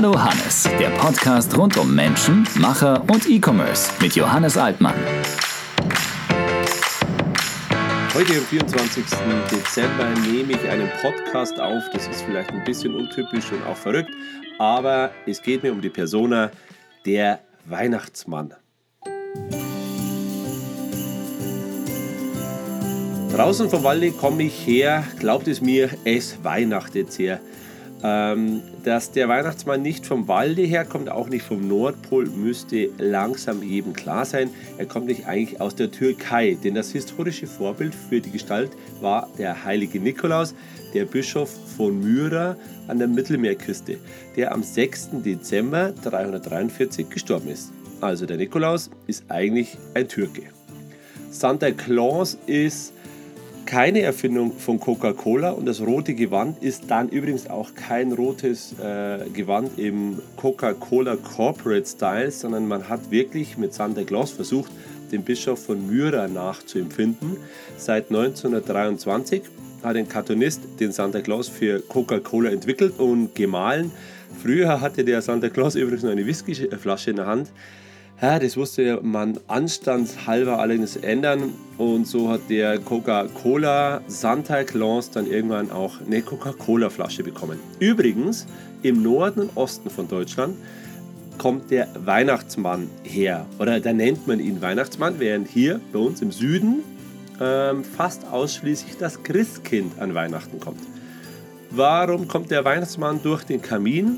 [0.00, 4.94] Hallo Hannes, der Podcast rund um Menschen, Macher und E-Commerce mit Johannes Altmann.
[8.14, 9.04] Heute am 24.
[9.50, 11.82] Dezember nehme ich einen Podcast auf.
[11.92, 14.12] Das ist vielleicht ein bisschen untypisch und auch verrückt,
[14.60, 16.52] aber es geht mir um die Persona
[17.04, 18.54] der Weihnachtsmann.
[23.32, 27.40] Draußen vom Walde komme ich her, glaubt es mir, es weihnachtet sehr.
[28.02, 33.92] Ähm, dass der Weihnachtsmann nicht vom Walde herkommt, auch nicht vom Nordpol, müsste langsam eben
[33.92, 34.50] klar sein.
[34.76, 38.70] Er kommt nicht eigentlich aus der Türkei, denn das historische Vorbild für die Gestalt
[39.00, 40.54] war der heilige Nikolaus,
[40.94, 42.56] der Bischof von Myra
[42.86, 43.98] an der Mittelmeerküste,
[44.36, 45.10] der am 6.
[45.24, 47.72] Dezember 343 gestorben ist.
[48.00, 50.42] Also der Nikolaus ist eigentlich ein Türke.
[51.30, 52.92] Santa Claus ist
[53.68, 59.28] keine Erfindung von Coca-Cola und das rote Gewand ist dann übrigens auch kein rotes äh,
[59.34, 64.72] Gewand im Coca-Cola Corporate Style, sondern man hat wirklich mit Santa Claus versucht,
[65.12, 67.36] den Bischof von Myra nachzuempfinden.
[67.76, 69.42] Seit 1923
[69.82, 73.90] hat ein Cartoonist den Santa Claus für Coca-Cola entwickelt und gemahlen.
[74.42, 77.50] Früher hatte der Santa Claus übrigens noch eine Whiskyflasche in der Hand.
[78.20, 85.28] Ja, das musste man anstandshalber allerdings ändern und so hat der Coca-Cola Santa Claus dann
[85.30, 87.60] irgendwann auch eine Coca-Cola-Flasche bekommen.
[87.78, 88.48] Übrigens,
[88.82, 90.56] im Norden und Osten von Deutschland
[91.38, 96.32] kommt der Weihnachtsmann her oder da nennt man ihn Weihnachtsmann, während hier bei uns im
[96.32, 96.82] Süden
[97.40, 100.80] ähm, fast ausschließlich das Christkind an Weihnachten kommt.
[101.70, 104.16] Warum kommt der Weihnachtsmann durch den Kamin?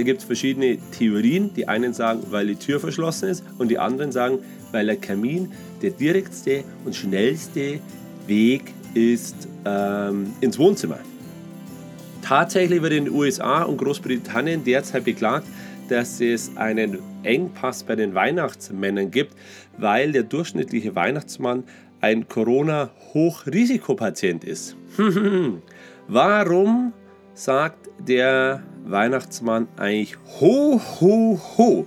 [0.00, 1.52] Da gibt es verschiedene Theorien.
[1.52, 4.38] Die einen sagen, weil die Tür verschlossen ist und die anderen sagen,
[4.72, 7.80] weil der Kamin der direkteste und schnellste
[8.26, 11.00] Weg ist ähm, ins Wohnzimmer.
[12.22, 15.46] Tatsächlich wird in den USA und Großbritannien derzeit beklagt,
[15.90, 19.34] dass es einen Engpass bei den Weihnachtsmännern gibt,
[19.76, 21.64] weil der durchschnittliche Weihnachtsmann
[22.00, 24.76] ein Corona-Hochrisikopatient ist.
[26.08, 26.94] Warum
[27.34, 31.86] sagt der Weihnachtsmann eigentlich ho, ho, ho?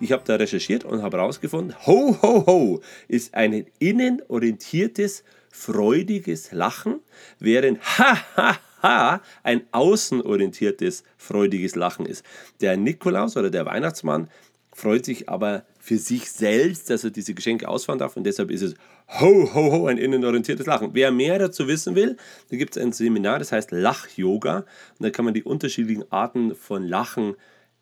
[0.00, 7.00] Ich habe da recherchiert und habe herausgefunden, ho, ho, ho ist ein innenorientiertes, freudiges Lachen,
[7.38, 12.24] während ha, ha, ha ein außenorientiertes, freudiges Lachen ist.
[12.60, 14.28] Der Nikolaus oder der Weihnachtsmann
[14.72, 18.62] freut sich aber für sich selbst, dass er diese Geschenke ausfahren darf und deshalb ist
[18.62, 18.74] es
[19.20, 20.94] ho, ho, ho, ein innenorientiertes Lachen.
[20.94, 22.16] Wer mehr dazu wissen will,
[22.48, 24.66] da gibt es ein Seminar, das heißt Lach-Yoga und
[25.00, 27.34] da kann man die unterschiedlichen Arten von Lachen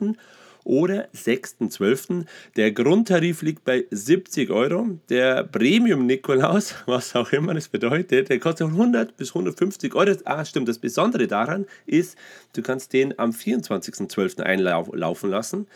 [0.64, 2.24] oder 6.12.
[2.56, 4.98] Der Grundtarif liegt bei 70 Euro.
[5.08, 10.12] Der Premium Nikolaus, was auch immer das bedeutet, der kostet 100 bis 150 Euro.
[10.24, 10.68] Ah, stimmt.
[10.68, 12.16] Das Besondere daran ist,
[12.54, 14.40] du kannst den am 24.12.
[14.42, 15.66] einlaufen lassen.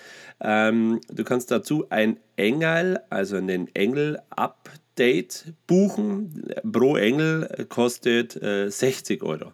[0.41, 6.53] Ähm, du kannst dazu ein Engel, also einen Engel-Update buchen.
[6.71, 9.53] Pro Engel kostet äh, 60 Euro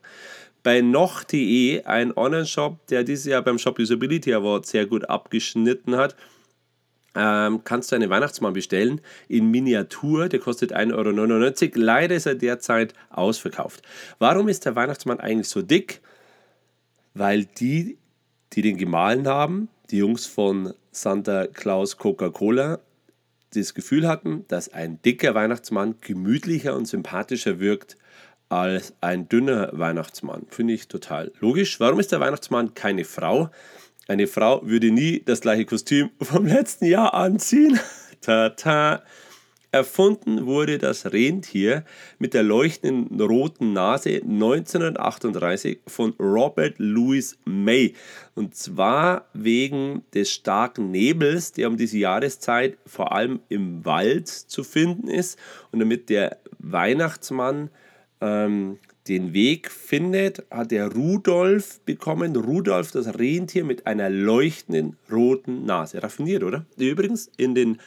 [0.63, 6.17] bei noch.de, ein Online-Shop, der dieses Jahr beim Shop Usability Award sehr gut abgeschnitten hat.
[7.15, 11.85] Ähm, kannst du einen Weihnachtsmann bestellen in Miniatur, der kostet 1,99 Euro.
[11.85, 13.83] Leider ist er derzeit ausverkauft.
[14.19, 16.01] Warum ist der Weihnachtsmann eigentlich so dick?
[17.13, 17.99] Weil die,
[18.55, 22.79] die den gemahlen haben, die Jungs von Santa Claus Coca-Cola,
[23.53, 27.99] das Gefühl hatten, dass ein dicker Weihnachtsmann gemütlicher und sympathischer wirkt
[28.53, 30.47] als ein dünner Weihnachtsmann.
[30.51, 31.81] Finde ich total logisch.
[31.81, 33.51] Warum ist der Weihnachtsmann keine Frau?
[34.09, 37.81] Eine Frau würde nie das gleiche Kostüm vom letzten Jahr anziehen.
[38.21, 39.03] Tata.
[39.75, 41.87] Erfunden wurde das Rentier
[42.19, 47.95] mit der leuchtenden roten Nase 1938 von Robert Louis May.
[48.35, 54.63] Und zwar wegen des starken Nebels, der um diese Jahreszeit vor allem im Wald zu
[54.63, 55.39] finden ist.
[55.71, 57.71] Und damit der Weihnachtsmann
[58.23, 58.79] ähm,
[59.09, 62.37] den Weg findet, hat er Rudolf bekommen.
[62.37, 66.03] Rudolf, das Rentier mit einer leuchtenden roten Nase.
[66.03, 66.65] Raffiniert, oder?
[66.79, 67.79] Übrigens, in den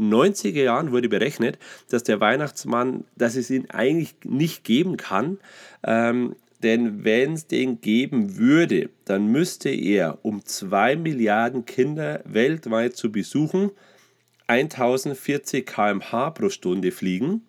[0.00, 1.58] 90er Jahren wurde berechnet,
[1.90, 5.38] dass der Weihnachtsmann, dass es ihn eigentlich nicht geben kann.
[5.84, 12.96] Ähm, denn wenn es den geben würde, dann müsste er, um 2 Milliarden Kinder weltweit
[12.96, 13.72] zu besuchen,
[14.46, 17.42] 1040 km/h pro Stunde fliegen.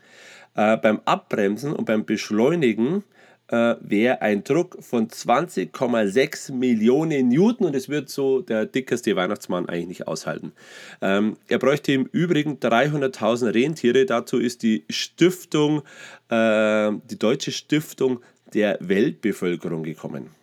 [0.55, 3.03] Äh, beim Abbremsen und beim Beschleunigen
[3.47, 9.67] äh, wäre ein Druck von 20,6 Millionen Newton und es wird so der dickeste Weihnachtsmann
[9.67, 10.53] eigentlich nicht aushalten.
[11.01, 14.05] Ähm, er bräuchte im Übrigen 300.000 Rentiere.
[14.05, 15.81] Dazu ist die Stiftung,
[16.29, 18.21] äh, die Deutsche Stiftung
[18.53, 20.42] der Weltbevölkerung gekommen.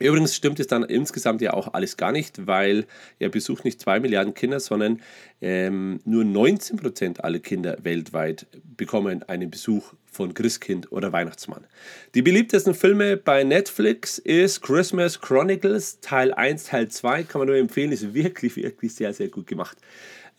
[0.00, 2.86] Übrigens stimmt es dann insgesamt ja auch alles gar nicht, weil
[3.18, 5.02] er besucht nicht 2 Milliarden Kinder, sondern
[5.42, 11.66] ähm, nur 19 Prozent aller Kinder weltweit bekommen einen Besuch von Christkind oder Weihnachtsmann.
[12.14, 17.56] Die beliebtesten Filme bei Netflix ist Christmas Chronicles Teil 1, Teil 2, kann man nur
[17.58, 19.76] empfehlen, ist wirklich, wirklich sehr, sehr gut gemacht.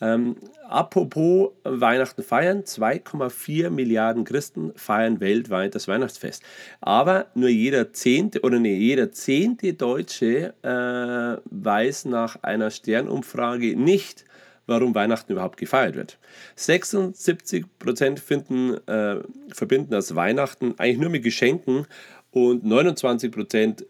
[0.01, 0.35] Ähm,
[0.67, 6.43] apropos Weihnachten feiern, 2,4 Milliarden Christen feiern weltweit das Weihnachtsfest.
[6.81, 14.25] Aber nur jeder zehnte oder nee, jeder zehnte Deutsche äh, weiß nach einer Sternumfrage nicht,
[14.65, 16.17] warum Weihnachten überhaupt gefeiert wird.
[16.55, 19.17] 76 Prozent finden, äh,
[19.51, 21.85] verbinden das Weihnachten eigentlich nur mit Geschenken
[22.31, 23.85] und 29 Prozent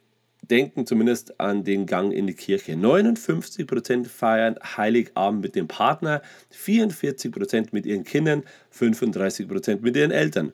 [0.52, 2.74] denken zumindest an den Gang in die Kirche.
[2.74, 6.22] 59% feiern Heiligabend mit dem Partner,
[6.54, 8.44] 44% mit ihren Kindern,
[8.78, 10.54] 35% mit ihren Eltern.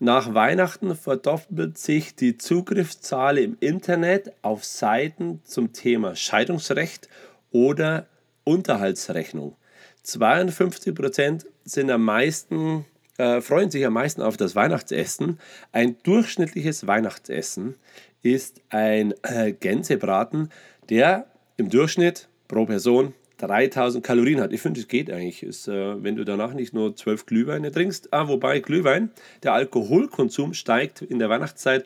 [0.00, 7.08] Nach Weihnachten verdoppelt sich die Zugriffszahl im Internet auf Seiten zum Thema Scheidungsrecht
[7.50, 8.06] oder
[8.44, 9.56] Unterhaltsrechnung.
[10.04, 12.84] 52% sind am meisten,
[13.18, 15.38] äh, freuen sich am meisten auf das Weihnachtsessen.
[15.72, 17.76] Ein durchschnittliches Weihnachtsessen
[18.24, 20.48] ist ein äh, Gänsebraten,
[20.88, 21.26] der
[21.56, 24.52] im Durchschnitt pro Person 3000 Kalorien hat.
[24.52, 28.12] Ich finde, es geht eigentlich, ist, äh, wenn du danach nicht nur 12 Glühweine trinkst.
[28.12, 29.10] Ah, wobei Glühwein,
[29.42, 31.84] der Alkoholkonsum steigt in der Weihnachtszeit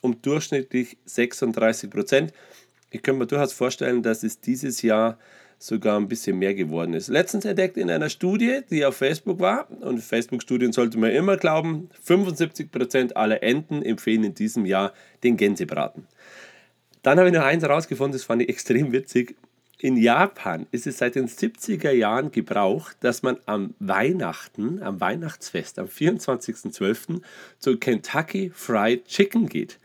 [0.00, 2.32] um durchschnittlich 36 Prozent.
[2.90, 5.18] Ich könnte mir durchaus vorstellen, dass es dieses Jahr
[5.60, 7.08] sogar ein bisschen mehr geworden ist.
[7.08, 11.90] Letztens entdeckt in einer Studie, die auf Facebook war, und Facebook-Studien sollte man immer glauben,
[12.04, 16.06] 75% aller Enten empfehlen in diesem Jahr den Gänsebraten.
[17.02, 19.36] Dann habe ich noch eins herausgefunden, das fand ich extrem witzig.
[19.78, 25.78] In Japan ist es seit den 70er Jahren Gebrauch, dass man am Weihnachten, am Weihnachtsfest,
[25.78, 27.20] am 24.12.
[27.58, 29.78] zu Kentucky Fried Chicken geht.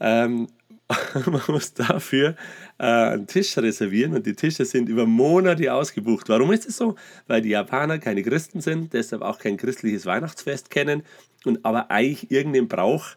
[0.00, 0.48] Ähm,
[1.26, 2.36] man muss dafür
[2.78, 6.28] äh, einen Tisch reservieren und die Tische sind über Monate ausgebucht.
[6.28, 6.94] Warum ist es so?
[7.26, 11.02] Weil die Japaner keine Christen sind, deshalb auch kein christliches Weihnachtsfest kennen
[11.44, 13.16] und aber eigentlich irgendeinen Brauch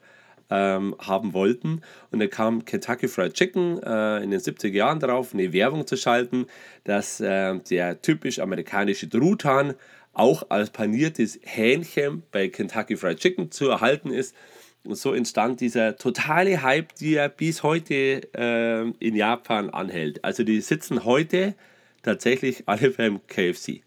[0.50, 1.82] ähm, haben wollten.
[2.12, 5.98] Und dann kam Kentucky Fried Chicken äh, in den 70er Jahren drauf, eine Werbung zu
[5.98, 6.46] schalten,
[6.86, 9.74] dass äh, der typisch amerikanische Truthahn
[10.14, 14.36] auch als paniertes Hähnchen bei Kentucky Fried Chicken zu erhalten ist.
[14.88, 20.24] Und so entstand dieser totale Hype, der bis heute äh, in Japan anhält.
[20.24, 21.56] Also die sitzen heute
[22.04, 23.82] tatsächlich alle beim KFC.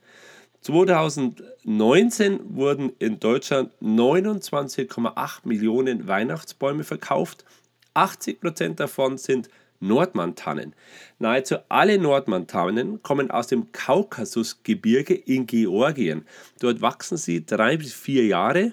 [0.60, 7.46] 2019 wurden in Deutschland 29,8 Millionen Weihnachtsbäume verkauft.
[7.94, 9.48] 80% davon sind
[9.80, 10.74] Nordmantannen.
[11.18, 16.26] Nahezu alle Nordmantannen kommen aus dem Kaukasusgebirge in Georgien.
[16.60, 18.72] Dort wachsen sie drei bis vier Jahre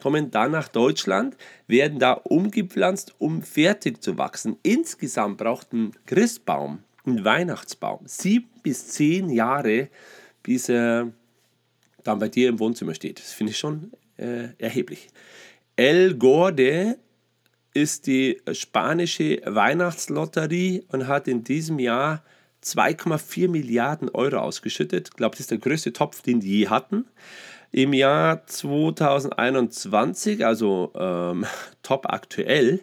[0.00, 1.36] kommen dann nach Deutschland,
[1.66, 4.56] werden da umgepflanzt, um fertig zu wachsen.
[4.62, 9.88] Insgesamt braucht ein Christbaum, ein Weihnachtsbaum, sieben bis zehn Jahre,
[10.42, 11.12] bis er
[12.04, 13.18] dann bei dir im Wohnzimmer steht.
[13.18, 15.08] Das finde ich schon äh, erheblich.
[15.76, 16.98] El Gorde
[17.74, 22.24] ist die spanische Weihnachtslotterie und hat in diesem Jahr
[22.64, 25.08] 2,4 Milliarden Euro ausgeschüttet.
[25.10, 27.06] Ich glaube, das ist der größte Topf, den die je hatten.
[27.70, 31.44] Im Jahr 2021, also ähm,
[31.82, 32.80] top aktuell,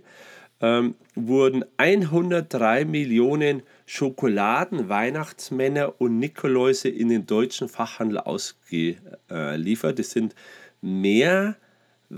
[0.61, 9.99] ähm, wurden 103 Millionen Schokoladen, Weihnachtsmänner und Nikoläuse in den deutschen Fachhandel ausgeliefert.
[9.99, 10.35] Das sind
[10.81, 11.55] mehr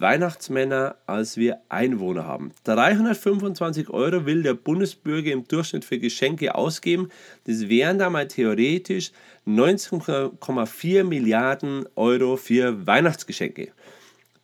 [0.02, 2.52] Weihnachtsmänner, als wir Einwohner haben.
[2.66, 7.10] 325 Euro will der Bundesbürger im Durchschnitt für Geschenke ausgeben.
[7.46, 9.12] Das wären da mal theoretisch
[9.48, 13.72] 19,4 Milliarden Euro für Weihnachtsgeschenke.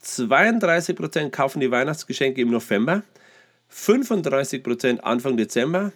[0.03, 3.03] 32% kaufen die Weihnachtsgeschenke im November,
[3.71, 5.93] 35% Anfang Dezember,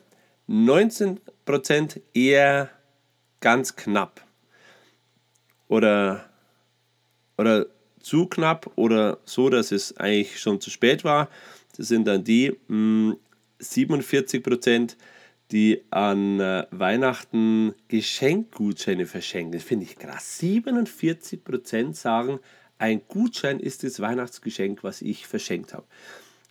[0.50, 2.70] 19% eher
[3.40, 4.22] ganz knapp.
[5.68, 6.30] Oder,
[7.38, 7.66] oder
[8.08, 11.30] zu knapp oder so, dass es eigentlich schon zu spät war.
[11.76, 13.18] Das sind dann die mh, hm,
[13.60, 14.98] 47 Prozent,
[15.52, 19.54] die an äh, Weihnachten Geschenkgutscheine verschenken.
[19.54, 20.40] Das finde ich krass.
[20.40, 22.40] 47 Prozent sagen,
[22.78, 25.86] ein Gutschein ist das Weihnachtsgeschenk, was ich verschenkt habe.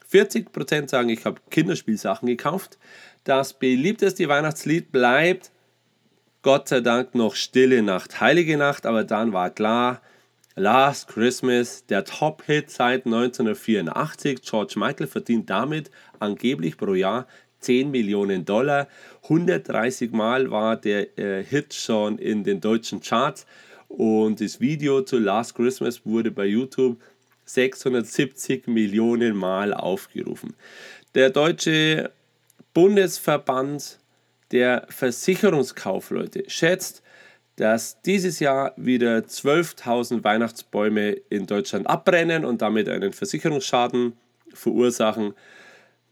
[0.08, 2.78] 40 Prozent sagen, ich habe Kinderspielsachen gekauft.
[3.25, 5.50] Das beliebteste Weihnachtslied bleibt
[6.42, 10.00] Gott sei Dank noch Stille Nacht, Heilige Nacht, aber dann war klar,
[10.58, 14.40] Last Christmas, der Top-Hit seit 1984.
[14.40, 17.26] George Michael verdient damit angeblich pro Jahr
[17.60, 18.88] 10 Millionen Dollar.
[19.25, 23.44] 130 Mal war der äh, Hit schon in den deutschen Charts
[23.88, 27.02] und das Video zu Last Christmas wurde bei YouTube
[27.44, 30.54] 670 Millionen Mal aufgerufen.
[31.14, 32.12] Der deutsche
[32.72, 33.98] Bundesverband
[34.52, 37.02] der Versicherungskaufleute schätzt,
[37.56, 44.12] dass dieses Jahr wieder 12.000 Weihnachtsbäume in Deutschland abbrennen und damit einen Versicherungsschaden
[44.52, 45.34] verursachen.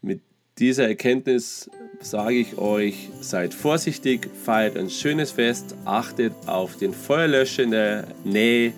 [0.01, 0.21] Mit
[0.57, 1.69] dieser Erkenntnis
[2.01, 8.07] sage ich euch, seid vorsichtig, feiert ein schönes Fest, achtet auf den Feuerlöscher in der
[8.23, 8.73] Nähe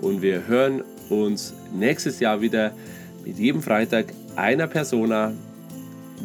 [0.00, 2.72] und wir hören uns nächstes Jahr wieder
[3.24, 5.32] mit jedem Freitag einer Persona,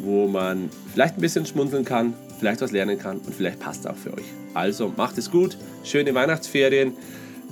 [0.02, 3.96] wo man vielleicht ein bisschen schmunzeln kann, vielleicht was lernen kann und vielleicht passt auch
[3.96, 4.24] für euch.
[4.54, 6.92] Also macht es gut, schöne Weihnachtsferien,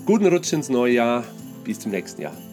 [0.05, 1.25] guten Rutsch ins neue Jahr,
[1.65, 2.46] bis zum nächsten Jahr.